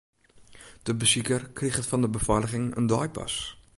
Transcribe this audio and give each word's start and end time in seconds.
De 0.85 0.95
besiker 1.01 1.47
kriget 1.53 1.87
fan 1.87 2.01
de 2.01 2.09
befeiliging 2.09 2.75
in 2.75 2.87
deipas. 2.87 3.35